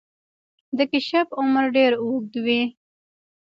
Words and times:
د 0.77 0.79
کیشپ 0.91 1.27
عمر 1.39 1.65
ډیر 1.75 1.91
اوږد 2.03 2.33
وي 2.45 2.61